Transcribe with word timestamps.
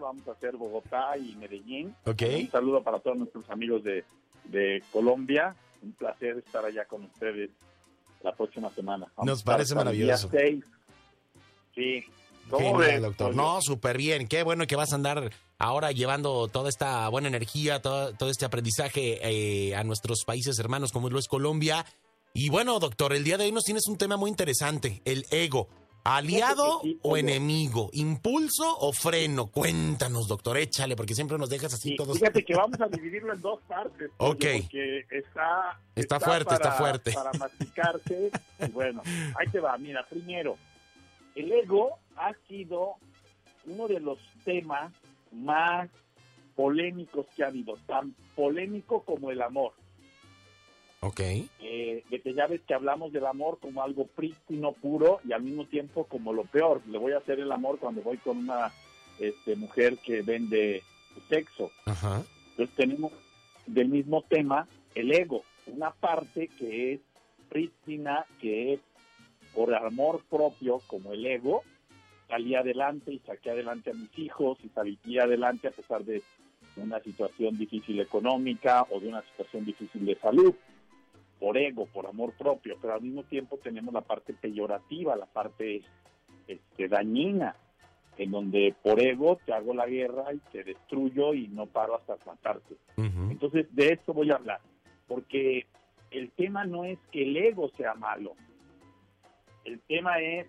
vamos 0.00 0.26
a 0.28 0.32
hacer 0.32 0.56
Bogotá 0.56 1.16
y 1.16 1.34
Medellín. 1.36 1.94
Ok. 2.04 2.22
Un 2.40 2.50
saludo 2.50 2.82
para 2.82 2.98
todos 2.98 3.16
nuestros 3.16 3.48
amigos 3.50 3.82
de, 3.84 4.04
de 4.44 4.82
Colombia. 4.92 5.54
Un 5.82 5.92
placer 5.92 6.38
estar 6.38 6.64
allá 6.64 6.84
con 6.84 7.04
ustedes 7.04 7.50
la 8.22 8.34
próxima 8.34 8.70
semana. 8.70 9.06
Vamos 9.16 9.26
Nos 9.26 9.42
parece 9.42 9.72
el 9.72 9.76
día 9.76 9.84
maravilloso. 9.84 10.28
seis. 10.30 10.64
Sí. 11.74 12.04
¿Cómo 12.50 12.78
Genial, 12.78 13.02
doctor. 13.02 13.34
No, 13.34 13.60
súper 13.60 13.98
bien. 13.98 14.28
Qué 14.28 14.42
bueno 14.42 14.66
que 14.66 14.76
vas 14.76 14.92
a 14.92 14.96
andar 14.96 15.32
ahora 15.58 15.90
llevando 15.92 16.46
toda 16.48 16.68
esta 16.68 17.08
buena 17.08 17.28
energía, 17.28 17.82
todo, 17.82 18.14
todo 18.14 18.30
este 18.30 18.44
aprendizaje 18.44 19.18
eh, 19.22 19.74
a 19.74 19.82
nuestros 19.84 20.24
países 20.24 20.58
hermanos 20.58 20.92
como 20.92 21.10
lo 21.10 21.18
es 21.18 21.26
Colombia. 21.28 21.84
Y 22.34 22.50
bueno, 22.50 22.78
doctor, 22.78 23.12
el 23.14 23.24
día 23.24 23.36
de 23.38 23.44
hoy 23.44 23.52
nos 23.52 23.64
tienes 23.64 23.86
un 23.88 23.96
tema 23.98 24.16
muy 24.16 24.30
interesante, 24.30 25.02
el 25.04 25.24
ego. 25.30 25.68
¿Aliado 26.08 26.80
sí, 26.82 26.98
o 27.02 27.16
enemigo? 27.16 27.90
¿Impulso 27.92 28.78
o 28.78 28.92
freno? 28.92 29.46
Cuéntanos, 29.46 30.28
doctor, 30.28 30.56
échale, 30.56 30.94
porque 30.94 31.14
siempre 31.14 31.36
nos 31.36 31.50
dejas 31.50 31.74
así 31.74 31.90
Sí, 31.90 31.96
todos. 31.96 32.18
Fíjate 32.18 32.44
que 32.44 32.54
vamos 32.54 32.80
a 32.80 32.86
dividirlo 32.86 33.32
en 33.32 33.40
dos 33.40 33.60
partes. 33.62 34.10
Ok. 34.18 34.44
Porque 34.62 35.04
está, 35.10 35.80
Está 35.96 36.20
fuerte, 36.20 36.54
está 36.54 36.72
fuerte. 36.72 37.12
Para 37.12 37.32
masticarse. 37.38 38.30
Y 38.60 38.70
bueno, 38.70 39.02
ahí 39.36 39.48
te 39.50 39.58
va. 39.58 39.76
Mira, 39.78 40.06
primero, 40.08 40.56
el 41.34 41.50
ego 41.50 41.98
ha 42.16 42.32
sido 42.48 42.94
uno 43.66 43.88
de 43.88 43.98
los 43.98 44.18
temas 44.44 44.92
más 45.32 45.90
polémicos 46.54 47.26
que 47.34 47.42
ha 47.42 47.48
habido. 47.48 47.76
Tan 47.86 48.14
polémico 48.36 49.02
como 49.02 49.32
el 49.32 49.42
amor. 49.42 49.72
Ok. 51.00 51.20
Eh, 51.20 52.04
de 52.10 52.20
que 52.20 52.34
ya 52.34 52.46
ves 52.46 52.60
que 52.66 52.74
hablamos 52.74 53.12
del 53.12 53.26
amor 53.26 53.58
como 53.60 53.82
algo 53.82 54.06
prístino, 54.06 54.72
puro 54.72 55.20
y 55.28 55.32
al 55.32 55.42
mismo 55.42 55.66
tiempo 55.66 56.04
como 56.04 56.32
lo 56.32 56.44
peor. 56.44 56.82
Le 56.88 56.98
voy 56.98 57.12
a 57.12 57.18
hacer 57.18 57.40
el 57.40 57.52
amor 57.52 57.78
cuando 57.78 58.02
voy 58.02 58.16
con 58.18 58.38
una 58.38 58.72
este, 59.18 59.56
mujer 59.56 59.98
que 59.98 60.22
vende 60.22 60.82
sexo. 61.28 61.70
Ajá. 61.86 62.22
Entonces 62.50 62.74
tenemos 62.76 63.12
del 63.66 63.88
mismo 63.88 64.22
tema 64.22 64.66
el 64.94 65.12
ego, 65.12 65.42
una 65.66 65.90
parte 65.90 66.48
que 66.58 66.94
es 66.94 67.00
prístina, 67.48 68.24
que 68.40 68.74
es 68.74 68.80
por 69.54 69.74
amor 69.74 70.22
propio, 70.28 70.80
como 70.86 71.12
el 71.12 71.24
ego, 71.26 71.62
salí 72.28 72.54
adelante 72.54 73.12
y 73.12 73.18
saqué 73.20 73.50
adelante 73.50 73.90
a 73.90 73.94
mis 73.94 74.18
hijos 74.18 74.58
y 74.64 74.68
salí 74.70 74.98
adelante 75.18 75.68
a 75.68 75.70
pesar 75.70 76.04
de 76.04 76.22
una 76.76 77.00
situación 77.00 77.56
difícil 77.56 78.00
económica 78.00 78.86
o 78.90 79.00
de 79.00 79.08
una 79.08 79.22
situación 79.22 79.64
difícil 79.64 80.04
de 80.04 80.14
salud, 80.16 80.54
por 81.38 81.56
ego, 81.58 81.86
por 81.86 82.06
amor 82.06 82.32
propio, 82.32 82.78
pero 82.80 82.94
al 82.94 83.02
mismo 83.02 83.22
tiempo 83.24 83.58
tenemos 83.62 83.92
la 83.92 84.00
parte 84.00 84.32
peyorativa, 84.32 85.16
la 85.16 85.26
parte 85.26 85.82
este, 86.46 86.88
dañina, 86.88 87.56
en 88.16 88.30
donde 88.30 88.74
por 88.82 89.00
ego 89.00 89.38
te 89.44 89.52
hago 89.52 89.74
la 89.74 89.86
guerra 89.86 90.32
y 90.32 90.38
te 90.50 90.64
destruyo 90.64 91.34
y 91.34 91.48
no 91.48 91.66
paro 91.66 91.96
hasta 91.96 92.16
matarte. 92.24 92.76
Entonces, 92.96 93.66
de 93.74 93.92
esto 93.92 94.14
voy 94.14 94.30
a 94.30 94.36
hablar, 94.36 94.60
porque 95.06 95.66
el 96.10 96.30
tema 96.30 96.64
no 96.64 96.84
es 96.84 96.98
que 97.12 97.24
el 97.24 97.36
ego 97.36 97.68
sea 97.76 97.94
malo, 97.94 98.34
el 99.64 99.80
tema 99.80 100.20
es 100.20 100.46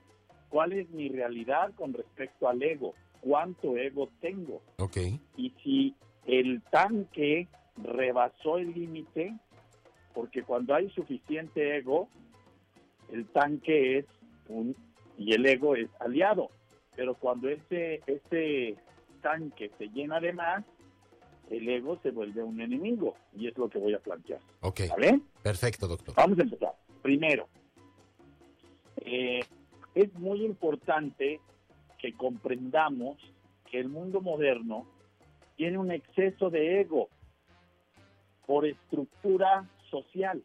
cuál 0.50 0.72
es 0.74 0.90
mi 0.92 1.10
realidad 1.10 1.74
con 1.76 1.94
respecto 1.94 2.48
al 2.48 2.64
ego, 2.64 2.94
cuánto 3.20 3.76
ego 3.76 4.10
tengo 4.22 4.62
Ok. 4.78 4.98
y 5.36 5.50
si 5.64 5.96
el 6.26 6.62
tanque 6.72 7.48
rebasó 7.76 8.58
el 8.58 8.74
límite, 8.74 9.34
porque 10.18 10.42
cuando 10.42 10.74
hay 10.74 10.90
suficiente 10.90 11.78
ego, 11.78 12.10
el 13.14 13.28
tanque 13.28 14.00
es 14.00 14.06
un 14.50 14.76
y 15.16 15.32
el 15.36 15.46
ego 15.46 15.76
es 15.76 15.90
aliado, 16.00 16.50
pero 16.96 17.14
cuando 17.14 17.48
ese 17.50 18.02
ese 18.08 18.78
tanque 19.22 19.70
se 19.78 19.90
llena 19.90 20.20
de 20.20 20.34
más, 20.34 20.66
el 21.52 21.70
ego 21.70 22.00
se 22.02 22.10
vuelve 22.10 22.42
un 22.42 22.60
enemigo 22.60 23.14
y 23.32 23.48
es 23.48 23.56
lo 23.60 23.70
que 23.70 23.78
voy 23.78 23.94
a 23.94 24.00
plantear, 24.00 24.40
Ok. 24.62 24.82
¿vale? 24.90 25.22
Perfecto, 25.44 25.88
doctor. 25.88 26.16
Vamos 26.16 26.40
a 26.40 26.42
empezar. 26.42 26.74
Primero, 27.04 27.48
eh, 29.06 29.42
es 29.94 30.12
muy 30.16 30.44
importante 30.46 31.40
que 32.00 32.14
comprendamos 32.14 33.18
que 33.70 33.80
el 33.80 33.90
mundo 33.90 34.22
moderno 34.22 34.88
tiene 35.58 35.78
un 35.78 35.92
exceso 35.92 36.50
de 36.50 36.82
ego 36.82 37.08
por 38.48 38.66
estructura 38.66 39.70
social, 39.90 40.44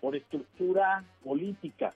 por 0.00 0.16
estructura 0.16 1.04
política. 1.22 1.94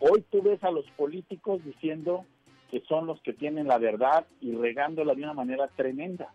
Hoy 0.00 0.24
tú 0.30 0.42
ves 0.42 0.62
a 0.64 0.70
los 0.70 0.88
políticos 0.92 1.64
diciendo 1.64 2.24
que 2.70 2.80
son 2.88 3.06
los 3.06 3.20
que 3.22 3.32
tienen 3.32 3.68
la 3.68 3.78
verdad 3.78 4.26
y 4.40 4.54
regándola 4.54 5.14
de 5.14 5.22
una 5.22 5.34
manera 5.34 5.68
tremenda 5.68 6.32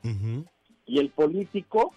y 0.89 0.99
el 0.99 1.09
político 1.09 1.93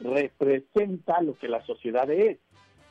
representa 0.00 1.20
lo 1.22 1.38
que 1.38 1.48
la 1.48 1.64
sociedad 1.64 2.10
es. 2.10 2.38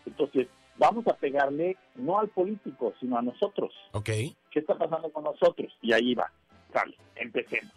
Entonces, 0.06 0.48
vamos 0.78 1.06
a 1.08 1.14
pegarle 1.14 1.76
no 1.96 2.20
al 2.20 2.30
político, 2.30 2.94
sino 3.00 3.18
a 3.18 3.22
nosotros. 3.22 3.74
Ok. 3.92 4.10
¿Qué 4.50 4.60
está 4.60 4.78
pasando 4.78 5.12
con 5.12 5.26
nosotros? 5.26 5.78
Y 5.82 5.92
ahí 5.92 6.16
va. 6.16 6.32
Sale, 6.72 6.96
empecemos. 7.16 7.74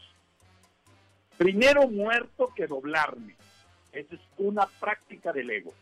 Primero 1.37 1.89
muerto 1.89 2.53
que 2.55 2.69
doblarme. 2.69 3.35
Esa 3.95 4.17
es 4.17 4.21
una 4.39 4.67
práctica 4.81 5.33
del 5.33 5.51
ego. 5.51 5.73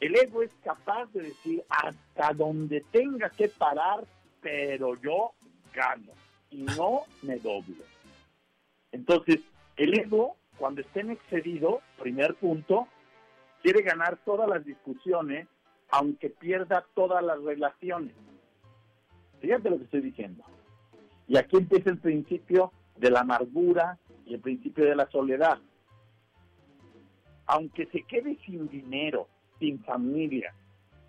El 0.00 0.16
ego 0.16 0.42
es 0.42 0.50
capaz 0.64 1.06
de 1.12 1.22
decir 1.22 1.62
hasta 1.68 2.32
donde 2.32 2.80
tenga 2.90 3.30
que 3.30 3.48
parar, 3.48 4.04
pero 4.40 5.00
yo 5.00 5.32
gano 5.72 6.12
y 6.50 6.62
no 6.62 7.02
me 7.22 7.36
doblo. 7.36 7.84
Entonces, 8.90 9.40
el 9.76 9.94
ego, 9.94 10.36
cuando 10.58 10.80
esté 10.80 11.00
en 11.00 11.12
excedido, 11.12 11.80
primer 12.00 12.34
punto, 12.34 12.88
quiere 13.62 13.82
ganar 13.82 14.18
todas 14.24 14.48
las 14.48 14.64
discusiones, 14.64 15.46
aunque 15.90 16.30
pierda 16.30 16.84
todas 16.94 17.22
las 17.22 17.40
relaciones. 17.40 18.14
Fíjate 19.40 19.70
lo 19.70 19.78
que 19.78 19.84
estoy 19.84 20.00
diciendo. 20.00 20.42
Y 21.28 21.36
aquí 21.36 21.56
empieza 21.56 21.90
el 21.90 21.98
principio 21.98 22.72
de 22.96 23.10
la 23.10 23.20
amargura 23.20 23.98
y 24.26 24.34
el 24.34 24.40
principio 24.40 24.84
de 24.84 24.96
la 24.96 25.08
soledad. 25.10 25.60
Aunque 27.46 27.86
se 27.86 28.02
quede 28.02 28.38
sin 28.44 28.68
dinero, 28.68 29.28
sin 29.58 29.82
familia, 29.84 30.52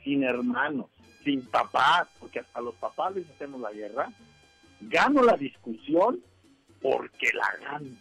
sin 0.03 0.23
hermanos, 0.23 0.87
sin 1.23 1.41
papás, 1.45 2.07
porque 2.19 2.39
hasta 2.39 2.61
los 2.61 2.75
papás 2.75 3.15
les 3.15 3.29
hacemos 3.29 3.61
la 3.61 3.71
guerra, 3.71 4.11
gano 4.81 5.23
la 5.23 5.37
discusión 5.37 6.19
porque 6.81 7.27
la 7.33 7.69
gano. 7.69 7.95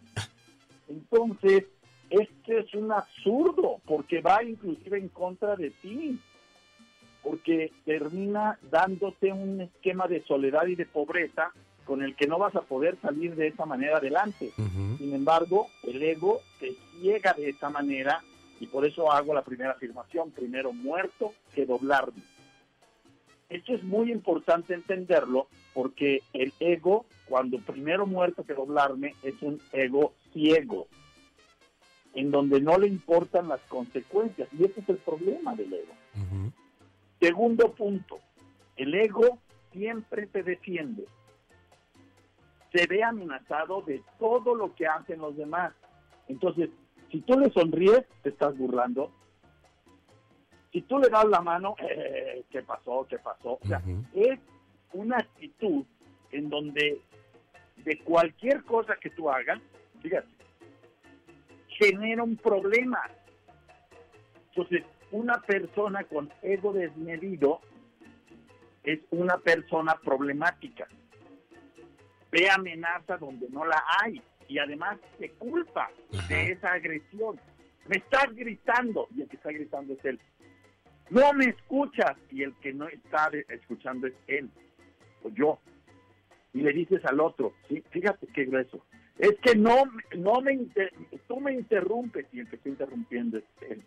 Entonces, 0.88 1.64
este 2.10 2.58
es 2.58 2.74
un 2.74 2.92
absurdo, 2.92 3.80
porque 3.86 4.20
va 4.20 4.42
inclusive 4.42 4.98
en 4.98 5.08
contra 5.08 5.56
de 5.56 5.70
ti, 5.70 6.18
porque 7.22 7.72
termina 7.84 8.58
dándote 8.70 9.32
un 9.32 9.60
esquema 9.60 10.08
de 10.08 10.22
soledad 10.24 10.66
y 10.66 10.74
de 10.74 10.84
pobreza 10.84 11.52
con 11.84 12.02
el 12.02 12.14
que 12.14 12.26
no 12.26 12.38
vas 12.38 12.54
a 12.56 12.62
poder 12.62 12.96
salir 13.00 13.34
de 13.34 13.48
esa 13.48 13.66
manera 13.66 13.98
adelante. 13.98 14.52
Sin 14.98 15.14
embargo, 15.14 15.68
el 15.82 16.02
ego 16.02 16.40
te 16.60 16.74
ciega 17.00 17.34
de 17.34 17.50
esa 17.50 17.70
manera 17.70 18.22
y 18.60 18.66
por 18.66 18.86
eso 18.86 19.10
hago 19.10 19.34
la 19.34 19.42
primera 19.42 19.72
afirmación, 19.72 20.30
primero 20.30 20.72
muerto 20.72 21.32
que 21.54 21.66
doblarme. 21.66 22.22
Esto 23.48 23.74
es 23.74 23.82
muy 23.82 24.10
importante 24.10 24.72
entenderlo 24.72 25.48
porque 25.74 26.22
el 26.32 26.52
ego, 26.60 27.04
cuando 27.28 27.58
primero 27.58 28.06
muerto 28.06 28.44
que 28.44 28.54
doblarme, 28.54 29.14
es 29.22 29.34
un 29.42 29.60
ego 29.72 30.14
ciego, 30.32 30.86
en 32.14 32.30
donde 32.30 32.60
no 32.60 32.78
le 32.78 32.86
importan 32.86 33.48
las 33.48 33.60
consecuencias. 33.62 34.48
Y 34.58 34.64
ese 34.64 34.80
es 34.80 34.88
el 34.88 34.96
problema 34.96 35.54
del 35.54 35.72
ego. 35.72 35.92
Segundo 37.20 37.72
punto, 37.72 38.20
el 38.76 38.94
ego 38.94 39.38
siempre 39.72 40.26
te 40.26 40.42
defiende. 40.42 41.04
Se 42.72 42.86
ve 42.86 43.02
amenazado 43.02 43.82
de 43.82 44.02
todo 44.18 44.54
lo 44.54 44.74
que 44.74 44.86
hacen 44.86 45.20
los 45.20 45.36
demás. 45.36 45.72
Entonces, 46.28 46.70
si 47.10 47.20
tú 47.20 47.38
le 47.38 47.50
sonríes, 47.50 48.04
te 48.22 48.30
estás 48.30 48.56
burlando. 48.56 49.12
Si 50.72 50.80
tú 50.82 50.98
le 50.98 51.10
das 51.10 51.26
la 51.26 51.40
mano, 51.40 51.74
eh, 51.82 52.44
¿qué 52.50 52.62
pasó? 52.62 53.06
¿Qué 53.08 53.18
pasó? 53.18 53.58
O 53.62 53.66
sea, 53.66 53.82
es 54.14 54.38
una 54.92 55.18
actitud 55.18 55.84
en 56.30 56.48
donde 56.48 57.00
de 57.84 57.98
cualquier 57.98 58.62
cosa 58.64 58.96
que 58.96 59.10
tú 59.10 59.30
hagas, 59.30 59.60
fíjate, 60.00 60.28
genera 61.68 62.22
un 62.22 62.36
problema. 62.36 63.02
Entonces, 64.48 64.84
una 65.10 65.40
persona 65.42 66.04
con 66.04 66.30
ego 66.42 66.72
desmedido 66.72 67.60
es 68.82 69.00
una 69.10 69.38
persona 69.38 69.94
problemática. 70.02 70.88
Ve 72.32 72.50
amenaza 72.50 73.16
donde 73.18 73.48
no 73.50 73.64
la 73.64 73.80
hay 74.00 74.20
y 74.48 74.58
además 74.58 74.98
se 75.18 75.30
culpa 75.30 75.90
Ajá. 76.12 76.28
de 76.28 76.52
esa 76.52 76.72
agresión. 76.72 77.38
Me 77.86 77.98
estás 77.98 78.34
gritando 78.34 79.06
y 79.14 79.22
el 79.22 79.28
que 79.28 79.36
está 79.36 79.52
gritando 79.52 79.92
es 79.92 80.04
él. 80.04 80.20
No 81.10 81.32
me 81.34 81.44
escuchas 81.44 82.16
y 82.30 82.42
el 82.42 82.54
que 82.56 82.72
no 82.72 82.88
está 82.88 83.30
escuchando 83.48 84.06
es 84.06 84.14
él 84.26 84.50
o 85.22 85.28
yo. 85.30 85.60
y 86.54 86.62
le 86.62 86.72
dices 86.72 87.04
al 87.04 87.20
otro, 87.20 87.54
¿sí? 87.68 87.82
fíjate 87.90 88.26
qué 88.26 88.44
grueso, 88.44 88.84
es 89.18 89.32
que 89.42 89.54
no, 89.54 89.84
no 90.16 90.40
me 90.40 90.58
tú 91.28 91.40
me 91.40 91.52
interrumpes 91.52 92.26
y 92.32 92.40
el 92.40 92.48
que 92.48 92.56
está 92.56 92.68
interrumpiendo 92.68 93.38
es 93.38 93.44
él. 93.70 93.82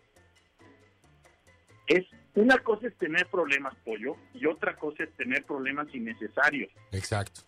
Es, 1.86 2.04
una 2.34 2.58
cosa 2.58 2.88
es 2.88 2.96
tener 2.96 3.26
problemas, 3.28 3.74
pollo, 3.84 4.16
y 4.34 4.46
otra 4.46 4.76
cosa 4.76 5.04
es 5.04 5.12
tener 5.12 5.44
problemas 5.44 5.86
innecesarios. 5.94 6.70
Exacto. 6.90 7.42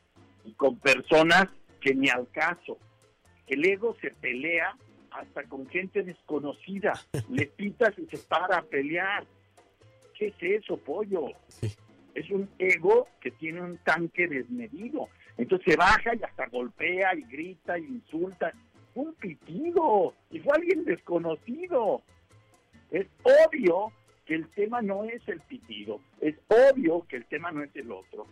Y 0.48 0.52
con 0.54 0.78
personas 0.78 1.48
que 1.78 1.94
ni 1.94 2.08
al 2.08 2.26
caso. 2.30 2.78
El 3.46 3.66
ego 3.66 3.94
se 4.00 4.10
pelea 4.12 4.74
hasta 5.10 5.44
con 5.44 5.68
gente 5.68 6.02
desconocida. 6.02 6.94
Le 7.28 7.46
pitas 7.46 7.92
y 7.98 8.06
se 8.06 8.16
para 8.16 8.56
a 8.56 8.62
pelear. 8.62 9.26
¿Qué 10.16 10.28
es 10.28 10.34
eso, 10.40 10.78
pollo? 10.78 11.26
Es 12.14 12.30
un 12.30 12.48
ego 12.58 13.08
que 13.20 13.30
tiene 13.30 13.60
un 13.60 13.76
tanque 13.78 14.26
desmedido. 14.26 15.08
Entonces 15.36 15.72
se 15.72 15.76
baja 15.76 16.14
y 16.14 16.22
hasta 16.22 16.46
golpea 16.46 17.14
y 17.14 17.22
grita 17.24 17.78
y 17.78 17.84
insulta. 17.84 18.50
Un 18.94 19.12
pitido. 19.16 20.14
Y 20.30 20.40
fue 20.40 20.56
alguien 20.56 20.86
desconocido. 20.86 22.00
Es 22.90 23.06
obvio 23.22 23.92
que 24.24 24.34
el 24.34 24.48
tema 24.48 24.80
no 24.80 25.04
es 25.04 25.20
el 25.28 25.40
pitido. 25.42 26.00
Es 26.22 26.36
obvio 26.48 27.06
que 27.06 27.16
el 27.16 27.26
tema 27.26 27.52
no 27.52 27.62
es 27.62 27.76
el 27.76 27.92
otro. 27.92 28.26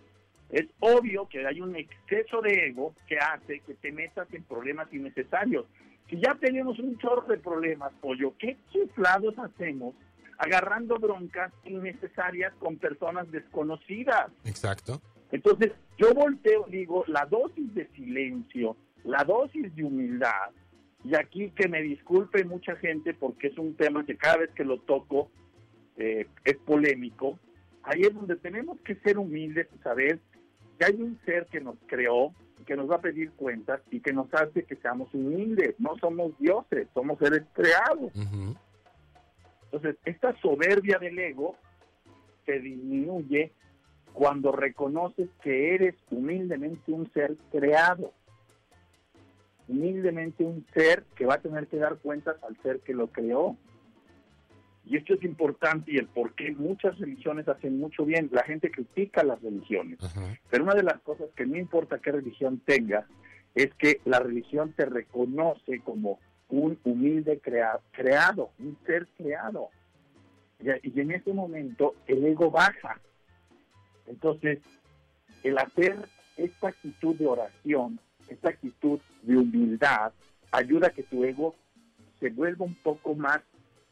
Es 0.51 0.67
obvio 0.81 1.29
que 1.29 1.47
hay 1.47 1.61
un 1.61 1.75
exceso 1.75 2.41
de 2.41 2.69
ego 2.69 2.95
que 3.09 3.19
hace 3.19 3.61
que 3.61 3.75
te 3.75 3.91
metas 3.93 4.33
en 4.33 4.45
problemas 4.45 4.93
innecesarios. 4.93 5.67
Si 6.09 6.21
ya 6.21 6.37
tenemos 6.37 6.79
un 6.79 6.97
chorro 6.99 7.27
de 7.27 7.39
problemas, 7.39 7.93
pollo, 8.01 8.35
¿qué 8.39 8.57
chiflados 8.71 9.37
hacemos 9.39 9.95
agarrando 10.39 10.99
broncas 10.99 11.53
innecesarias 11.65 12.53
con 12.61 12.77
personas 12.77 13.31
desconocidas? 13.33 14.31
Exacto. 14.45 15.01
Entonces, 15.33 15.73
yo 15.99 16.15
volteo, 16.15 16.67
digo, 16.69 17.05
la 17.09 17.27
dosis 17.27 17.75
de 17.75 17.89
silencio, 17.89 18.77
la 19.05 19.25
dosis 19.25 19.75
de 19.75 19.83
humildad, 19.83 20.51
y 21.05 21.17
aquí 21.17 21.51
que 21.51 21.69
me 21.69 21.83
disculpe 21.83 22.45
mucha 22.45 22.77
gente 22.77 23.15
porque 23.15 23.49
es 23.49 23.59
un 23.59 23.75
tema 23.75 24.05
que 24.05 24.17
cada 24.17 24.39
vez 24.39 24.51
que 24.51 24.65
lo 24.65 24.81
toco 24.81 25.31
eh, 25.97 26.27
es 26.45 26.57
polémico, 26.59 27.39
ahí 27.83 28.03
es 28.03 28.15
donde 28.15 28.37
tenemos 28.37 28.81
que 28.81 28.97
ser 28.97 29.19
humildes 29.19 29.69
y 29.75 29.79
saber 29.83 30.21
que 30.79 30.85
hay 30.85 31.01
un 31.01 31.19
ser 31.25 31.47
que 31.47 31.61
nos 31.61 31.77
creó, 31.87 32.35
que 32.67 32.77
nos 32.77 32.91
va 32.91 32.97
a 32.97 33.01
pedir 33.01 33.31
cuentas 33.33 33.81
y 33.91 34.01
que 34.01 34.13
nos 34.13 34.33
hace 34.35 34.65
que 34.65 34.77
seamos 34.77 35.13
humildes. 35.15 35.75
No 35.79 35.97
somos 35.99 36.37
dioses, 36.39 36.89
somos 36.95 37.19
seres 37.19 37.43
creados. 37.53 38.13
Entonces, 39.65 39.97
esta 40.05 40.35
soberbia 40.41 40.99
del 40.99 41.19
ego 41.19 41.57
se 42.45 42.61
disminuye 42.61 43.53
cuando 44.13 44.51
reconoces 44.53 45.29
que 45.43 45.75
eres 45.75 45.95
humildemente 46.11 46.91
un 46.91 47.11
ser 47.13 47.37
creado, 47.53 48.13
humildemente 49.69 50.43
un 50.45 50.65
ser 50.73 51.05
que 51.15 51.27
va 51.27 51.35
a 51.35 51.41
tener 51.41 51.67
que 51.67 51.77
dar 51.77 51.99
cuentas 51.99 52.37
al 52.43 52.57
ser 52.63 52.81
que 52.81 52.95
lo 52.95 53.09
creó. 53.09 53.57
Y 54.89 54.97
esto 54.97 55.15
es 55.15 55.23
importante 55.25 55.93
y 55.93 55.99
el 55.99 56.07
por 56.07 56.35
qué 56.35 56.53
muchas 56.53 56.97
religiones 56.99 57.49
hacen 57.49 57.79
mucho 57.79 58.05
bien. 58.05 58.31
La 58.33 58.45
gente 58.45 58.71
critica 58.71 59.25
las 59.25 59.43
religiones, 59.43 59.99
pero 60.49 60.63
una 60.63 60.75
de 60.75 60.85
las 60.85 61.01
cosas 61.01 61.29
que 61.35 61.45
no 61.45 61.57
importa 61.57 61.99
qué 61.99 62.13
religión 62.13 62.61
tengas 62.65 63.05
es 63.57 63.75
que 63.75 64.01
la 64.05 64.21
religión 64.21 64.73
te 64.77 64.85
reconoce 64.85 65.81
como 65.81 66.21
un 66.49 66.79
humilde 66.85 67.41
creado, 67.41 68.51
un 68.61 68.79
ser 68.87 69.09
creado. 69.17 69.71
Y, 70.61 71.01
en 71.01 71.11
ese 71.11 71.33
momento 71.33 71.97
el 72.07 72.25
ego 72.25 72.51
baja. 72.51 73.01
Entonces, 74.07 74.61
el 75.43 75.59
hacer 75.59 75.97
esta 76.37 76.69
actitud 76.69 77.17
de 77.17 77.27
oración, 77.27 77.99
esta 78.29 78.51
actitud 78.51 79.01
de 79.23 79.37
humildad, 79.37 80.13
ayuda 80.53 80.89
a 80.89 80.91
que 80.91 81.03
tu 81.03 81.25
ego 81.25 81.57
se 82.21 82.31
vuelva 82.31 82.65
un 82.65 82.77
poco 82.77 83.15
más 83.15 83.41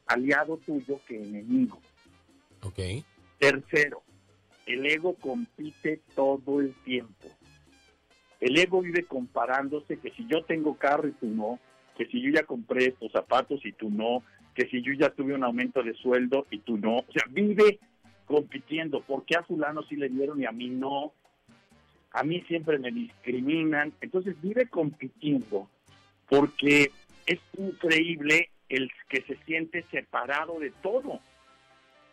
aliado 0.06 0.58
tuyo 0.58 1.00
que 1.06 1.16
enemigo. 1.16 1.80
Ok. 2.62 2.78
Tercero, 3.38 4.02
el 4.66 4.86
ego 4.86 5.14
compite 5.14 6.00
todo 6.14 6.60
el 6.60 6.74
tiempo. 6.84 7.28
El 8.40 8.58
ego 8.58 8.80
vive 8.82 9.04
comparándose 9.04 9.98
que 9.98 10.10
si 10.10 10.26
yo 10.26 10.44
tengo 10.44 10.76
carro 10.76 11.08
y 11.08 11.12
tú 11.12 11.26
no, 11.26 11.58
que 11.96 12.06
si 12.06 12.20
yo 12.20 12.30
ya 12.30 12.44
compré 12.44 12.86
estos 12.86 13.12
zapatos 13.12 13.64
y 13.64 13.72
tú 13.72 13.90
no, 13.90 14.22
que 14.54 14.66
si 14.68 14.82
yo 14.82 14.92
ya 14.92 15.10
tuve 15.10 15.34
un 15.34 15.44
aumento 15.44 15.82
de 15.82 15.94
sueldo 15.94 16.46
y 16.50 16.58
tú 16.58 16.78
no. 16.78 16.98
O 16.98 17.12
sea, 17.12 17.24
vive 17.30 17.78
compitiendo. 18.26 19.00
¿Por 19.00 19.24
qué 19.24 19.36
a 19.36 19.42
fulano 19.42 19.82
sí 19.84 19.96
le 19.96 20.08
dieron 20.08 20.40
y 20.40 20.46
a 20.46 20.52
mí 20.52 20.68
no? 20.68 21.12
A 22.12 22.22
mí 22.22 22.40
siempre 22.42 22.78
me 22.78 22.90
discriminan. 22.90 23.92
Entonces 24.00 24.40
vive 24.40 24.68
compitiendo 24.68 25.68
porque 26.28 26.90
es 27.26 27.40
increíble 27.58 28.50
el 28.68 28.90
que 29.08 29.22
se 29.22 29.36
siente 29.44 29.84
separado 29.90 30.58
de 30.58 30.70
todo. 30.82 31.20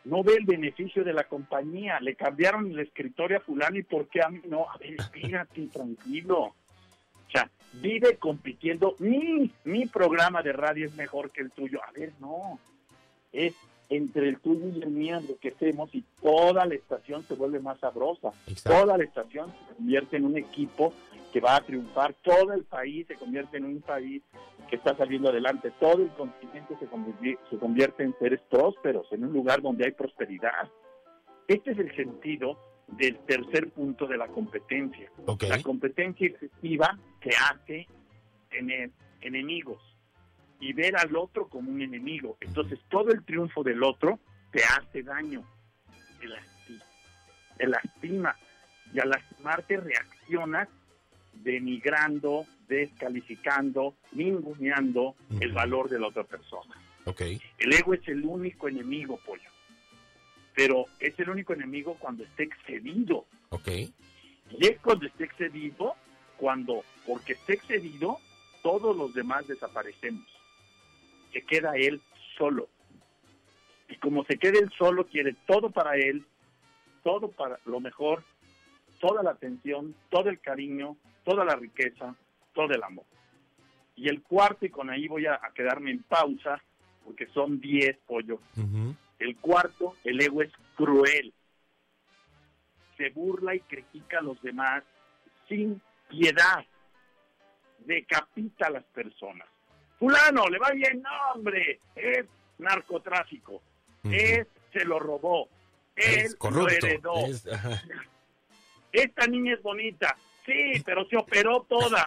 No 0.03 0.23
ve 0.23 0.35
el 0.35 0.45
beneficio 0.45 1.03
de 1.03 1.13
la 1.13 1.25
compañía. 1.25 1.99
Le 1.99 2.15
cambiaron 2.15 2.71
el 2.71 2.79
escritorio 2.79 3.37
a 3.37 3.41
fulano 3.41 3.77
y 3.77 3.83
¿por 3.83 4.07
qué 4.07 4.21
a 4.21 4.29
mí 4.29 4.41
no? 4.47 4.69
A 4.69 4.77
ver, 4.77 4.95
espérate, 4.99 5.67
tranquilo. 5.67 6.39
O 6.41 7.31
sea, 7.31 7.49
vive 7.73 8.17
compitiendo. 8.17 8.95
Mi, 8.99 9.51
mi 9.63 9.85
programa 9.85 10.41
de 10.41 10.53
radio 10.53 10.87
es 10.87 10.95
mejor 10.95 11.31
que 11.31 11.41
el 11.41 11.51
tuyo. 11.51 11.79
A 11.83 11.91
ver, 11.91 12.13
no. 12.19 12.59
Es 13.31 13.53
entre 13.89 14.29
el 14.29 14.39
tuyo 14.39 14.69
y 14.69 14.81
el 14.81 14.89
mío 14.89 15.17
enriquecemos 15.17 15.93
y 15.93 16.03
toda 16.21 16.65
la 16.65 16.75
estación 16.75 17.23
se 17.23 17.35
vuelve 17.35 17.59
más 17.59 17.79
sabrosa. 17.79 18.31
Toda 18.63 18.97
la 18.97 19.03
estación 19.03 19.51
se 19.51 19.75
convierte 19.75 20.17
en 20.17 20.25
un 20.25 20.37
equipo 20.37 20.93
que 21.31 21.39
va 21.39 21.55
a 21.57 21.61
triunfar, 21.61 22.13
todo 22.21 22.53
el 22.53 22.63
país 22.63 23.07
se 23.07 23.15
convierte 23.15 23.57
en 23.57 23.65
un 23.65 23.81
país 23.81 24.21
que 24.71 24.77
está 24.77 24.95
saliendo 24.95 25.29
adelante, 25.29 25.71
todo 25.81 26.01
el 26.01 26.09
continente 26.11 26.77
se 26.79 26.87
convierte, 26.87 27.37
se 27.49 27.57
convierte 27.57 28.03
en 28.03 28.17
seres 28.17 28.39
prósperos, 28.49 29.05
en 29.11 29.25
un 29.25 29.33
lugar 29.33 29.61
donde 29.61 29.83
hay 29.83 29.91
prosperidad. 29.91 30.71
Este 31.45 31.71
es 31.71 31.77
el 31.77 31.93
sentido 31.93 32.57
del 32.87 33.19
tercer 33.25 33.69
punto 33.71 34.07
de 34.07 34.17
la 34.17 34.27
competencia. 34.27 35.11
La 35.41 35.61
competencia 35.61 36.25
excesiva 36.25 36.97
te 37.21 37.31
hace 37.35 37.85
tener 38.49 38.91
enemigos 39.19 39.81
y 40.61 40.71
ver 40.71 40.95
al 40.95 41.17
otro 41.17 41.49
como 41.49 41.69
un 41.69 41.81
enemigo. 41.81 42.37
Entonces 42.39 42.79
todo 42.89 43.11
el 43.11 43.25
triunfo 43.25 43.63
del 43.63 43.83
otro 43.83 44.19
te 44.53 44.63
hace 44.63 45.03
daño, 45.03 45.43
te 46.21 46.27
lastima, 46.29 46.85
te 47.57 47.67
lastima 47.67 48.35
y 48.93 48.99
al 48.99 49.09
lastimarte 49.09 49.77
reaccionas 49.77 50.69
denigrando, 51.33 52.45
descalificando, 52.67 53.95
ninguneando 54.11 55.15
el 55.39 55.51
valor 55.51 55.89
de 55.89 55.99
la 55.99 56.07
otra 56.07 56.23
persona. 56.23 56.75
Okay. 57.05 57.41
El 57.57 57.73
ego 57.73 57.93
es 57.93 58.07
el 58.07 58.23
único 58.23 58.67
enemigo, 58.67 59.19
pollo. 59.25 59.49
Pero 60.53 60.85
es 60.99 61.17
el 61.19 61.29
único 61.29 61.53
enemigo 61.53 61.97
cuando 61.99 62.23
esté 62.23 62.43
excedido. 62.43 63.25
Okay. 63.49 63.93
Y 64.51 64.67
es 64.67 64.79
cuando 64.79 65.07
esté 65.07 65.23
excedido, 65.23 65.95
cuando, 66.37 66.83
porque 67.07 67.33
esté 67.33 67.53
excedido, 67.53 68.17
todos 68.61 68.95
los 68.95 69.13
demás 69.13 69.47
desaparecemos. 69.47 70.25
Se 71.33 71.41
queda 71.41 71.75
él 71.75 72.01
solo. 72.37 72.69
Y 73.89 73.95
como 73.95 74.23
se 74.25 74.37
queda 74.37 74.59
él 74.59 74.71
solo, 74.77 75.05
quiere 75.07 75.35
todo 75.47 75.69
para 75.71 75.95
él, 75.95 76.25
todo 77.03 77.29
para 77.29 77.59
lo 77.65 77.79
mejor, 77.79 78.23
toda 78.99 79.23
la 79.23 79.31
atención, 79.31 79.95
todo 80.09 80.29
el 80.29 80.39
cariño, 80.39 80.95
toda 81.23 81.45
la 81.45 81.55
riqueza, 81.55 82.15
todo 82.53 82.73
el 82.73 82.83
amor. 82.83 83.05
Y 83.95 84.09
el 84.09 84.21
cuarto, 84.21 84.65
y 84.65 84.69
con 84.69 84.89
ahí 84.89 85.07
voy 85.07 85.25
a, 85.25 85.39
quedarme 85.53 85.91
en 85.91 86.03
pausa, 86.03 86.61
porque 87.05 87.27
son 87.27 87.59
diez 87.59 87.97
pollos. 88.07 88.39
El 89.19 89.37
cuarto, 89.37 89.95
el 90.03 90.21
ego 90.21 90.41
es 90.41 90.51
cruel. 90.75 91.33
Se 92.97 93.09
burla 93.09 93.55
y 93.55 93.59
critica 93.61 94.19
a 94.19 94.23
los 94.23 94.41
demás 94.41 94.83
sin 95.47 95.81
piedad. 96.09 96.65
Decapita 97.79 98.67
a 98.67 98.71
las 98.71 98.83
personas. 98.85 99.47
Fulano, 99.99 100.47
le 100.47 100.57
va 100.57 100.71
bien, 100.71 101.01
no, 101.01 101.09
hombre, 101.35 101.79
es 101.95 102.25
narcotráfico. 102.57 103.61
Es, 104.03 104.47
se 104.73 104.85
lo 104.85 104.99
robó. 104.99 105.47
Él 105.95 106.35
lo 106.51 106.67
heredó. 106.67 107.13
Esta 108.91 109.27
niña 109.27 109.53
es 109.53 109.61
bonita. 109.61 110.17
Sí, 110.45 110.81
pero 110.85 111.05
se 111.07 111.17
operó 111.17 111.65
toda. 111.69 112.05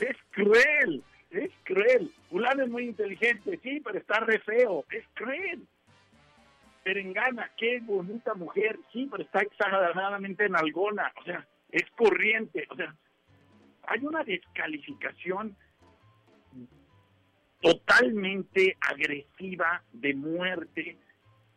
Es 0.00 0.16
cruel, 0.30 1.02
es 1.30 1.50
cruel. 1.64 2.10
Fulano 2.30 2.64
es 2.64 2.70
muy 2.70 2.84
inteligente, 2.84 3.60
sí, 3.62 3.80
pero 3.84 3.98
está 3.98 4.20
re 4.20 4.38
feo. 4.40 4.84
Es 4.90 5.04
cruel. 5.14 5.66
Perengana, 6.82 7.50
qué 7.56 7.78
bonita 7.80 8.34
mujer, 8.34 8.78
sí, 8.92 9.06
pero 9.10 9.22
está 9.22 9.40
exageradamente 9.40 10.46
en 10.46 10.56
algona. 10.56 11.12
O 11.20 11.24
sea, 11.24 11.46
es 11.70 11.84
corriente. 11.96 12.66
O 12.70 12.74
sea, 12.74 12.94
hay 13.84 14.04
una 14.04 14.24
descalificación 14.24 15.56
totalmente 17.60 18.76
agresiva 18.80 19.82
de 19.92 20.14
muerte 20.14 20.96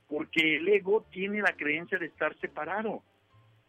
porque 0.08 0.58
el 0.58 0.68
ego 0.68 1.06
tiene 1.12 1.42
la 1.42 1.54
creencia 1.54 1.98
de 1.98 2.06
estar 2.06 2.38
separado. 2.40 3.04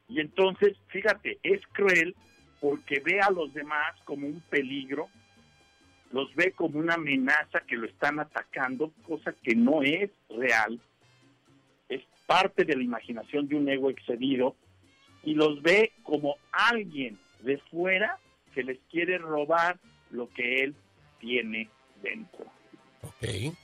Y 0.08 0.20
entonces, 0.20 0.76
fíjate, 0.88 1.38
es 1.42 1.60
cruel 1.72 2.14
porque 2.60 3.00
ve 3.00 3.20
a 3.20 3.30
los 3.30 3.52
demás 3.52 3.94
como 4.04 4.26
un 4.26 4.40
peligro, 4.40 5.08
los 6.12 6.34
ve 6.34 6.52
como 6.52 6.78
una 6.78 6.94
amenaza 6.94 7.60
que 7.66 7.76
lo 7.76 7.86
están 7.86 8.20
atacando, 8.20 8.92
cosa 9.06 9.34
que 9.42 9.54
no 9.54 9.82
es 9.82 10.10
real, 10.30 10.80
es 11.88 12.02
parte 12.26 12.64
de 12.64 12.76
la 12.76 12.82
imaginación 12.82 13.48
de 13.48 13.56
un 13.56 13.68
ego 13.68 13.90
excedido, 13.90 14.56
y 15.22 15.34
los 15.34 15.60
ve 15.62 15.92
como 16.02 16.36
alguien 16.52 17.18
de 17.40 17.58
fuera 17.58 18.18
que 18.54 18.62
les 18.62 18.78
quiere 18.90 19.18
robar 19.18 19.78
lo 20.10 20.28
que 20.30 20.62
él 20.62 20.74
tiene 21.18 21.68
dentro. 22.02 22.46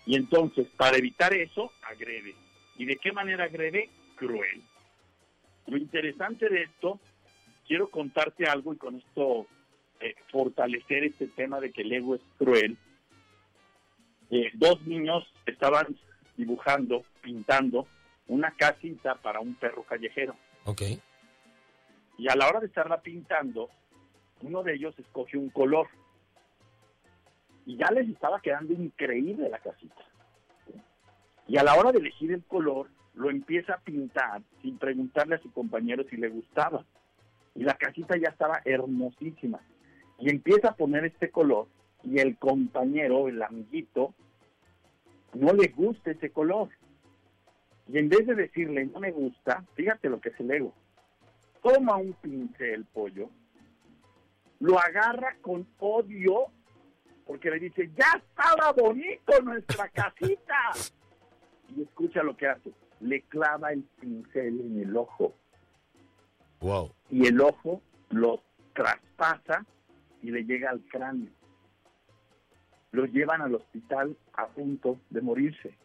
Y 0.07 0.17
entonces, 0.17 0.67
para 0.77 0.97
evitar 0.97 1.33
eso, 1.35 1.73
agrede. 1.83 2.35
¿Y 2.77 2.85
de 2.85 2.97
qué 2.97 3.13
manera 3.13 3.45
agrede? 3.45 3.89
Cruel. 4.17 4.63
Lo 5.67 5.77
interesante 5.77 6.49
de 6.49 6.63
esto, 6.63 6.99
quiero 7.67 7.89
contarte 7.89 8.47
algo 8.47 8.75
y 8.75 8.77
con 8.77 8.97
esto 8.97 9.47
eh, 10.01 10.15
fortalecer 10.31 11.05
este 11.05 11.29
tema 11.29 11.61
de 11.61 11.73
que 11.73 11.83
el 11.83 11.93
ego 11.93 12.15
es 12.15 12.23
cruel. 12.39 12.77
Eh, 14.31 14.51
dos 14.55 14.81
niños 14.87 15.25
estaban 15.47 15.97
dibujando, 16.37 17.05
pintando 17.23 17.87
una 18.27 18.51
casita 18.53 19.15
para 19.17 19.41
un 19.41 19.55
perro 19.55 19.85
callejero. 19.85 20.35
Ok. 20.65 20.83
Y 22.19 22.29
a 22.29 22.35
la 22.35 22.49
hora 22.49 22.61
de 22.61 22.67
estarla 22.67 23.01
pintando, 23.01 23.69
uno 24.41 24.63
de 24.63 24.75
ellos 24.75 24.99
escoge 24.99 25.37
un 25.37 25.51
color. 25.51 25.89
Y 27.65 27.77
ya 27.77 27.91
les 27.93 28.09
estaba 28.09 28.41
quedando 28.41 28.73
increíble 28.73 29.49
la 29.49 29.59
casita. 29.59 30.03
Y 31.47 31.57
a 31.59 31.63
la 31.63 31.75
hora 31.75 31.93
de 31.93 31.99
elegir 31.99 32.33
el 32.33 32.43
color, 32.45 32.89
lo 33.15 33.31
empieza 33.31 33.75
a 33.75 33.81
pintar 33.81 34.43
sin 34.63 34.79
preguntarle 34.79 35.37
a 35.37 35.43
su 35.43 35.53
compañero 35.53 36.05
si 36.09 36.17
le 36.17 36.29
gustaba. 36.29 36.85
Y 37.55 37.65
la 37.65 37.75
casita 37.75 38.17
ya 38.17 38.31
estaba 38.31 38.63
hermosísima. 38.65 39.61
Y 40.19 40.31
empieza 40.31 40.71
a 40.71 40.77
poner 40.77 41.05
este 41.05 41.31
color 41.31 41.67
y 42.03 42.19
el 42.19 42.37
compañero, 42.39 43.29
el 43.29 43.43
amiguito, 43.43 44.15
no 45.35 45.53
le 45.53 45.69
gusta 45.69 46.13
ese 46.13 46.31
color. 46.31 46.71
Y 47.89 47.99
en 47.99 48.09
vez 48.09 48.27
de 48.27 48.35
decirle 48.35 48.87
no 48.87 49.01
me 49.01 49.11
gusta, 49.11 49.65
fíjate 49.75 50.09
lo 50.09 50.21
que 50.21 50.31
es 50.31 50.41
el 50.41 50.51
ego. 50.51 50.73
Toma 51.63 51.97
un 51.97 52.15
pincel 52.15 52.85
pollo, 52.87 53.29
lo 54.61 54.79
agarra 54.79 55.37
con 55.41 55.67
odio 55.79 56.47
porque 57.27 57.51
le 57.51 57.61
dice, 57.61 57.91
ya 57.97 58.19
estaba 58.19 58.73
bonito 58.73 59.41
nuestra 59.43 59.89
casita. 59.89 60.57
Y 61.77 61.83
escucha 61.83 62.23
lo 62.23 62.37
que 62.37 62.49
hace 62.49 62.73
le 63.03 63.23
clava 63.23 63.73
el 63.73 63.83
pincel 64.01 64.61
en 64.61 64.81
el 64.81 64.97
ojo. 64.97 65.35
Wow. 66.61 66.93
Y 67.11 67.27
el 67.27 67.41
ojo 67.41 67.83
lo 68.11 68.43
traspasa 68.73 69.67
y 70.23 70.31
le 70.31 70.45
llega 70.45 70.71
al 70.71 70.81
cráneo. 70.83 71.31
Lo 72.93 73.07
llevan 73.07 73.43
al 73.43 73.55
hospital 73.55 74.17
a 74.35 74.47
punto 74.47 74.99
de 75.11 75.21
morirse. 75.21 75.77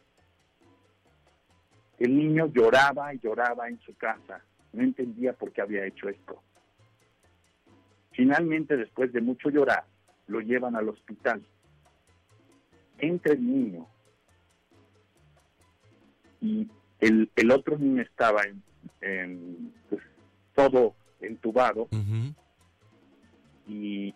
El 1.97 2.15
niño 2.15 2.47
lloraba 2.47 3.13
y 3.13 3.19
lloraba 3.19 3.67
en 3.67 3.79
su 3.79 3.95
casa. 3.95 4.43
No 4.73 4.83
entendía 4.83 5.33
por 5.33 5.51
qué 5.51 5.61
había 5.61 5.85
hecho 5.85 6.09
esto. 6.09 6.41
Finalmente, 8.11 8.77
después 8.77 9.11
de 9.13 9.21
mucho 9.21 9.49
llorar, 9.49 9.85
lo 10.27 10.41
llevan 10.41 10.75
al 10.75 10.89
hospital. 10.89 11.43
Entra 12.99 13.33
el 13.33 13.45
niño 13.45 13.87
y 16.41 16.67
el, 16.99 17.29
el 17.35 17.51
otro 17.51 17.77
niño 17.77 18.01
estaba 18.01 18.41
en, 19.01 19.73
pues, 19.89 20.01
todo 20.53 20.95
entubado 21.21 21.87
y, 23.67 24.13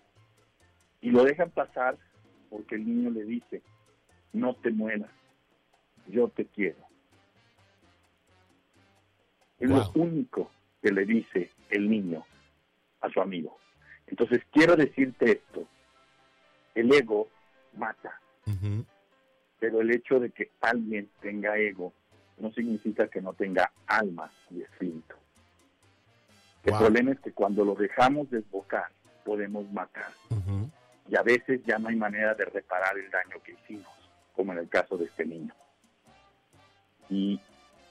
y 1.01 1.09
lo 1.09 1.23
dejan 1.23 1.51
pasar 1.51 1.97
porque 2.49 2.75
el 2.75 2.85
niño 2.85 3.09
le 3.11 3.23
dice, 3.23 3.61
no 4.33 4.55
te 4.55 4.71
mueras, 4.71 5.09
yo 6.07 6.27
te 6.29 6.45
quiero. 6.45 6.83
Es 9.59 9.69
lo 9.69 9.91
único 9.93 10.51
que 10.81 10.91
le 10.91 11.05
dice 11.05 11.51
el 11.69 11.89
niño 11.89 12.25
a 13.01 13.09
su 13.09 13.21
amigo. 13.21 13.57
Entonces 14.07 14.41
quiero 14.51 14.75
decirte 14.75 15.31
esto, 15.31 15.67
el 16.75 16.91
ego 16.91 17.29
mata, 17.77 18.19
pero 19.59 19.81
el 19.81 19.91
hecho 19.91 20.19
de 20.19 20.31
que 20.31 20.51
alguien 20.59 21.09
tenga 21.21 21.57
ego 21.57 21.93
no 22.41 22.51
significa 22.51 23.07
que 23.07 23.21
no 23.21 23.33
tenga 23.33 23.71
alma 23.87 24.31
y 24.49 24.61
espíritu. 24.61 25.15
El 26.63 26.77
problema 26.77 27.11
es 27.11 27.19
que 27.19 27.31
cuando 27.31 27.63
lo 27.65 27.75
dejamos 27.75 28.29
desbocar, 28.29 28.91
podemos 29.23 29.71
matar. 29.71 30.11
Y 31.07 31.15
a 31.15 31.23
veces 31.23 31.61
ya 31.65 31.77
no 31.79 31.89
hay 31.89 31.95
manera 31.95 32.33
de 32.35 32.45
reparar 32.45 32.97
el 32.97 33.09
daño 33.09 33.41
que 33.43 33.53
hicimos, 33.53 33.91
como 34.35 34.53
en 34.53 34.59
el 34.59 34.69
caso 34.69 34.97
de 34.97 35.05
este 35.05 35.25
niño. 35.25 35.53
Y 37.09 37.39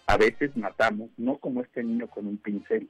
a 0.07 0.17
veces 0.17 0.57
matamos, 0.57 1.11
no 1.17 1.39
como 1.39 1.63
este 1.63 1.83
niño 1.83 2.09
con 2.09 2.27
un 2.27 2.39
pincel, 2.39 2.89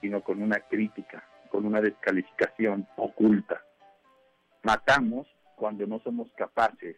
sino 0.00 0.22
con 0.22 0.42
una 0.42 0.60
crítica, 0.60 1.22
con 1.50 1.66
una 1.66 1.80
descalificación 1.80 2.86
oculta. 2.96 3.62
Matamos 4.62 5.26
cuando 5.56 5.86
no 5.86 6.00
somos 6.00 6.30
capaces 6.32 6.96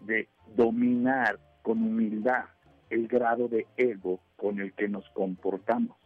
de 0.00 0.28
dominar 0.54 1.38
con 1.62 1.82
humildad 1.82 2.44
el 2.90 3.08
grado 3.08 3.48
de 3.48 3.66
ego 3.76 4.20
con 4.36 4.60
el 4.60 4.72
que 4.72 4.88
nos 4.88 5.08
comportamos. 5.10 5.96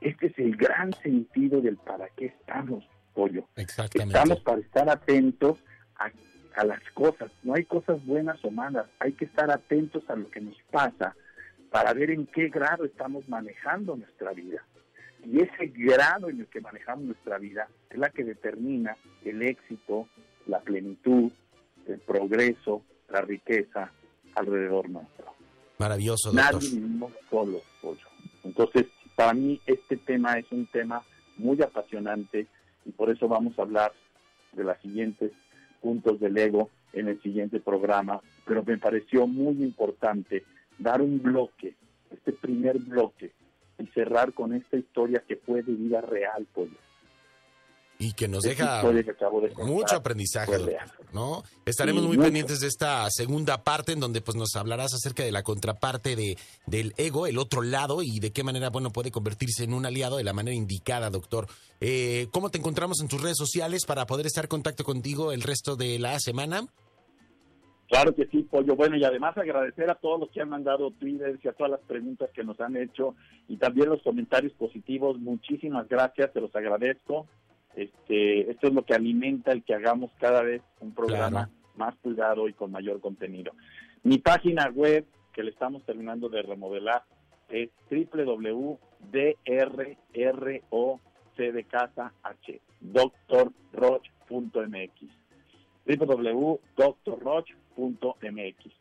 Este 0.00 0.26
es 0.26 0.38
el 0.38 0.56
gran 0.56 0.92
sentido 1.02 1.60
del 1.60 1.76
para 1.76 2.08
qué 2.10 2.26
estamos, 2.26 2.88
pollo. 3.14 3.48
Exactamente. 3.56 4.16
Estamos 4.16 4.40
para 4.40 4.60
estar 4.60 4.88
atentos 4.88 5.58
a, 5.96 6.10
a 6.60 6.64
las 6.64 6.82
cosas. 6.92 7.30
No 7.42 7.54
hay 7.54 7.64
cosas 7.64 8.04
buenas 8.04 8.44
o 8.44 8.50
malas. 8.50 8.86
Hay 8.98 9.12
que 9.12 9.24
estar 9.24 9.50
atentos 9.50 10.02
a 10.10 10.16
lo 10.16 10.30
que 10.30 10.40
nos 10.40 10.56
pasa 10.70 11.16
para 11.70 11.92
ver 11.92 12.10
en 12.10 12.26
qué 12.26 12.48
grado 12.48 12.84
estamos 12.84 13.28
manejando 13.28 13.96
nuestra 13.96 14.32
vida. 14.32 14.64
Y 15.24 15.40
ese 15.40 15.66
grado 15.68 16.28
en 16.28 16.40
el 16.40 16.46
que 16.46 16.60
manejamos 16.60 17.06
nuestra 17.06 17.38
vida 17.38 17.68
es 17.88 17.98
la 17.98 18.10
que 18.10 18.24
determina 18.24 18.96
el 19.24 19.42
éxito, 19.42 20.08
la 20.46 20.60
plenitud, 20.60 21.32
el 21.86 21.98
progreso, 22.00 22.82
la 23.08 23.22
riqueza 23.22 23.90
alrededor 24.34 24.88
nuestro. 24.90 25.33
Maravilloso, 25.78 26.30
doctor. 26.30 26.54
Nadie 26.54 26.70
vivimos 26.70 27.12
solos, 27.30 27.62
Entonces, 28.44 28.86
para 29.14 29.34
mí 29.34 29.60
este 29.66 29.96
tema 29.96 30.38
es 30.38 30.50
un 30.50 30.66
tema 30.66 31.02
muy 31.36 31.60
apasionante 31.62 32.46
y 32.84 32.90
por 32.90 33.10
eso 33.10 33.28
vamos 33.28 33.58
a 33.58 33.62
hablar 33.62 33.92
de 34.52 34.64
los 34.64 34.78
siguientes 34.80 35.32
puntos 35.80 36.20
del 36.20 36.36
ego 36.38 36.70
en 36.92 37.08
el 37.08 37.20
siguiente 37.22 37.60
programa, 37.60 38.20
pero 38.46 38.62
me 38.64 38.78
pareció 38.78 39.26
muy 39.26 39.62
importante 39.62 40.44
dar 40.78 41.02
un 41.02 41.20
bloque, 41.20 41.74
este 42.10 42.32
primer 42.32 42.78
bloque, 42.78 43.32
y 43.78 43.86
cerrar 43.88 44.32
con 44.32 44.54
esta 44.54 44.76
historia 44.76 45.22
que 45.26 45.36
fue 45.36 45.62
de 45.62 45.72
vida 45.72 46.00
real, 46.00 46.46
pues 46.54 46.68
y 47.98 48.12
que 48.12 48.28
nos 48.28 48.42
deja 48.42 48.82
mucho 49.58 49.96
aprendizaje, 49.96 50.52
¿no? 51.12 51.42
Estaremos 51.64 52.02
muy 52.04 52.18
pendientes 52.18 52.60
de 52.60 52.66
esta 52.66 53.08
segunda 53.10 53.62
parte 53.62 53.92
en 53.92 54.00
donde 54.00 54.20
pues 54.20 54.36
nos 54.36 54.56
hablarás 54.56 54.94
acerca 54.94 55.22
de 55.22 55.32
la 55.32 55.42
contraparte 55.42 56.16
de 56.16 56.36
del 56.66 56.92
ego, 56.96 57.26
el 57.26 57.38
otro 57.38 57.62
lado 57.62 58.02
y 58.02 58.18
de 58.18 58.32
qué 58.32 58.42
manera 58.42 58.70
bueno 58.70 58.90
puede 58.90 59.10
convertirse 59.10 59.64
en 59.64 59.74
un 59.74 59.86
aliado 59.86 60.16
de 60.16 60.24
la 60.24 60.32
manera 60.32 60.56
indicada, 60.56 61.10
doctor. 61.10 61.46
Eh, 61.80 62.28
¿Cómo 62.32 62.50
te 62.50 62.58
encontramos 62.58 63.00
en 63.00 63.08
tus 63.08 63.22
redes 63.22 63.36
sociales 63.36 63.84
para 63.86 64.06
poder 64.06 64.26
estar 64.26 64.44
en 64.44 64.48
contacto 64.48 64.84
contigo 64.84 65.32
el 65.32 65.42
resto 65.42 65.76
de 65.76 65.98
la 65.98 66.18
semana? 66.18 66.66
Claro 67.88 68.14
que 68.14 68.26
sí, 68.26 68.42
Pollo. 68.42 68.74
Bueno, 68.76 68.96
y 68.96 69.04
además 69.04 69.36
agradecer 69.36 69.90
a 69.90 69.94
todos 69.94 70.18
los 70.18 70.30
que 70.30 70.40
han 70.40 70.48
mandado 70.48 70.90
Twitter 70.92 71.38
y 71.42 71.48
a 71.48 71.52
todas 71.52 71.70
las 71.70 71.80
preguntas 71.82 72.30
que 72.34 72.42
nos 72.42 72.58
han 72.60 72.76
hecho 72.76 73.14
y 73.46 73.56
también 73.56 73.90
los 73.90 74.02
comentarios 74.02 74.52
positivos. 74.54 75.18
Muchísimas 75.18 75.88
gracias, 75.88 76.32
te 76.32 76.40
los 76.40 76.54
agradezco. 76.56 77.26
Este, 77.76 78.50
esto 78.50 78.68
es 78.68 78.74
lo 78.74 78.84
que 78.84 78.94
alimenta 78.94 79.52
el 79.52 79.64
que 79.64 79.74
hagamos 79.74 80.12
cada 80.18 80.42
vez 80.42 80.62
un 80.80 80.94
programa 80.94 81.50
más 81.76 81.94
cuidado 81.96 82.48
y 82.48 82.52
con 82.52 82.70
mayor 82.70 83.00
contenido. 83.00 83.52
Mi 84.02 84.18
página 84.18 84.68
web, 84.70 85.06
que 85.32 85.42
le 85.42 85.50
estamos 85.50 85.82
terminando 85.84 86.28
de 86.28 86.42
remodelar, 86.42 87.02
es 87.48 87.70
www.drroch, 87.90 88.78
de 91.36 91.64
casa 91.64 92.12
h, 92.22 92.60
doctorroch.mx 92.80 95.24
www.doctorroch.mx 95.86 98.72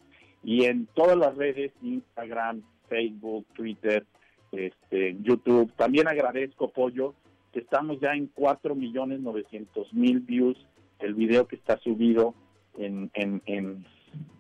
y 0.44 0.66
en 0.66 0.86
todas 0.88 1.18
las 1.18 1.36
redes, 1.36 1.72
Instagram, 1.82 2.64
Facebook, 2.90 3.46
Twitter, 3.54 4.06
este, 4.52 5.16
YouTube. 5.22 5.72
También 5.76 6.08
agradezco, 6.08 6.70
Pollo, 6.70 7.16
estamos 7.60 8.00
ya 8.00 8.14
en 8.14 8.28
4 8.28 8.76
millones 8.76 9.20
900 9.20 9.94
mil 9.94 10.20
views 10.20 10.58
el 11.00 11.14
video 11.14 11.48
que 11.48 11.56
está 11.56 11.78
subido 11.80 12.34
en, 12.78 13.12
en, 13.14 13.42
en, 13.46 13.86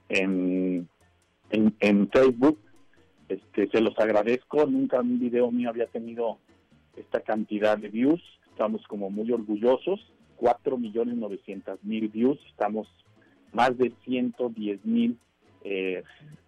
en, 0.09 0.87
en, 1.79 2.09
Facebook. 2.09 2.59
Este, 3.29 3.69
se 3.69 3.81
los 3.81 3.97
agradezco, 3.99 4.65
nunca 4.65 5.01
un 5.01 5.19
video 5.19 5.51
mío 5.51 5.69
había 5.69 5.87
tenido 5.87 6.39
esta 6.95 7.21
cantidad 7.21 7.77
de 7.77 7.89
views. 7.89 8.21
Estamos 8.49 8.85
como 8.87 9.09
muy 9.09 9.31
orgullosos. 9.31 9.99
4 10.37 10.77
millones 10.77 11.15
900 11.15 11.83
mil 11.83 12.07
views. 12.09 12.39
Estamos 12.49 12.87
más 13.51 13.77
de 13.77 13.93
110 14.05 14.85
mil 14.85 15.17
eh, 15.63 16.03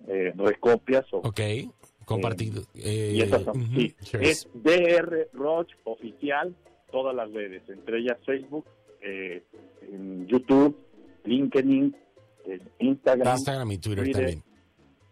eh, 0.08 0.34
recopias. 0.36 1.06
O, 1.14 1.18
ok, 1.20 1.40
compartido. 2.06 2.64
Eh, 2.76 3.14
y 3.16 3.22
esas 3.22 3.44
son, 3.44 3.68
sí, 3.76 3.96
es 4.20 4.48
DR 4.54 5.30
Roach 5.34 5.74
Oficial, 5.84 6.56
todas 6.92 7.16
las 7.16 7.32
redes, 7.32 7.64
entre 7.70 8.00
ellas 8.00 8.18
Facebook, 8.26 8.66
YouTube, 10.28 10.76
LinkedIn, 11.26 11.96
Instagram, 12.80 13.36
Instagram 13.36 13.72
y 13.72 13.78
Twitter, 13.78 14.12
también. 14.12 14.44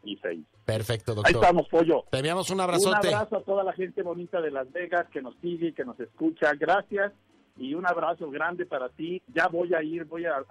Y 0.04 0.16
Facebook. 0.18 0.48
Perfecto, 0.66 1.14
doctor. 1.14 1.36
Ahí 1.36 1.42
estamos, 1.42 1.68
Pollo. 1.68 2.06
Te 2.10 2.18
enviamos 2.18 2.50
un 2.50 2.62
abrazote. 2.62 3.10
Un 3.10 3.14
abrazo 3.16 3.38
a 3.38 3.44
toda 3.44 3.64
la 3.64 3.74
gente 3.74 4.02
bonita 4.02 4.40
de 4.40 4.52
Las 4.52 4.72
Vegas 4.72 5.08
que 5.12 5.22
nos 5.22 5.36
sigue 5.42 5.68
y 5.68 5.74
que 5.74 5.84
nos 5.84 6.00
escucha. 6.00 6.54
Gracias 6.54 7.12
y 7.58 7.74
un 7.74 7.86
abrazo 7.86 8.30
grande 8.30 8.66
para 8.66 8.90
ti. 8.90 9.22
Ya 9.34 9.48
voy 9.48 9.74
a 9.74 9.84
ir, 9.84 10.06
voy 10.06 10.26
a, 10.26 10.44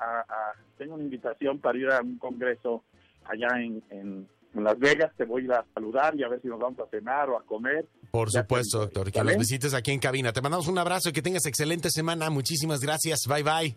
tengo 0.78 0.94
una 0.94 1.04
invitación 1.04 1.58
para 1.58 1.78
ir 1.78 1.90
a 1.90 2.00
un 2.00 2.18
congreso 2.18 2.84
allá 3.24 3.48
en, 3.60 4.28
Las 4.54 4.78
Vegas. 4.78 5.12
Te 5.16 5.24
voy 5.24 5.42
a 5.42 5.44
ir 5.44 5.52
a 5.52 5.64
saludar 5.74 6.14
y 6.16 6.22
a 6.22 6.28
ver 6.28 6.40
si 6.40 6.48
nos 6.48 6.60
vamos 6.60 6.78
a 6.80 6.86
cenar 6.90 7.30
o 7.30 7.38
a 7.38 7.42
comer. 7.44 7.86
Por 8.10 8.30
supuesto, 8.30 8.80
doctor. 8.80 9.10
Que 9.10 9.24
nos 9.24 9.36
visites 9.36 9.74
aquí 9.74 9.90
en 9.92 10.00
cabina. 10.00 10.32
Te 10.32 10.42
mandamos 10.42 10.68
un 10.68 10.78
abrazo 10.78 11.08
y 11.08 11.12
que 11.12 11.22
tengas 11.22 11.46
excelente 11.46 11.90
semana. 11.90 12.28
Muchísimas 12.30 12.80
gracias. 12.80 13.20
Bye, 13.26 13.42
bye. 13.42 13.76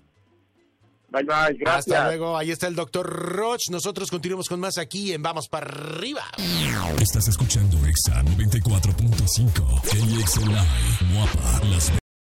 Bye, 1.10 1.24
bye. 1.24 1.58
Gracias. 1.58 1.96
Hasta 1.96 2.08
luego. 2.08 2.38
Ahí 2.38 2.52
está 2.52 2.68
el 2.68 2.76
doctor 2.76 3.08
Roch. 3.08 3.70
Nosotros 3.72 4.10
continuamos 4.10 4.50
con 4.50 4.60
más 4.60 4.78
aquí 4.78 5.14
en 5.14 5.22
Vamos 5.24 5.48
para 5.48 5.68
arriba. 5.68 6.24
Estás 7.00 7.28
escuchando 7.28 7.78
Exa 7.88 8.22
94.5. 8.24 9.82
KXLI, 9.82 11.14
Guapa, 11.14 11.66
Las 11.70 12.05